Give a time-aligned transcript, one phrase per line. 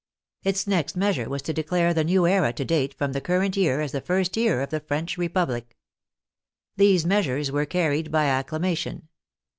[0.41, 3.55] Its next measure was to declare the new era to date from the cur rent
[3.55, 5.77] year as the first year of the French Republic.
[6.75, 9.09] These measures were carried by acclamation.